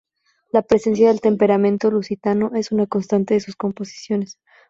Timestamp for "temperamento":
1.21-1.91